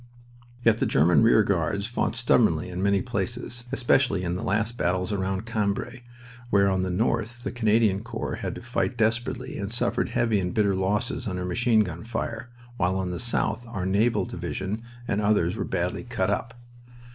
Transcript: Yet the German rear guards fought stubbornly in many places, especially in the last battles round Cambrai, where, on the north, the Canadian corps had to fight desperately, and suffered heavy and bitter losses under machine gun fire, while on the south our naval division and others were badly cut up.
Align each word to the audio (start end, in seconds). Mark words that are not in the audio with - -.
Yet 0.63 0.79
the 0.79 0.87
German 0.87 1.21
rear 1.21 1.43
guards 1.43 1.85
fought 1.85 2.15
stubbornly 2.15 2.69
in 2.69 2.81
many 2.81 3.03
places, 3.03 3.65
especially 3.71 4.23
in 4.23 4.33
the 4.33 4.41
last 4.41 4.75
battles 4.75 5.13
round 5.13 5.45
Cambrai, 5.45 6.01
where, 6.49 6.71
on 6.71 6.81
the 6.81 6.89
north, 6.89 7.43
the 7.43 7.51
Canadian 7.51 8.01
corps 8.03 8.37
had 8.37 8.55
to 8.55 8.63
fight 8.63 8.97
desperately, 8.97 9.59
and 9.59 9.71
suffered 9.71 10.09
heavy 10.09 10.39
and 10.39 10.55
bitter 10.55 10.75
losses 10.75 11.27
under 11.27 11.45
machine 11.45 11.81
gun 11.81 12.03
fire, 12.03 12.49
while 12.77 12.95
on 12.97 13.11
the 13.11 13.19
south 13.19 13.67
our 13.67 13.85
naval 13.85 14.25
division 14.25 14.81
and 15.07 15.21
others 15.21 15.55
were 15.55 15.63
badly 15.65 16.03
cut 16.03 16.31
up. 16.31 16.55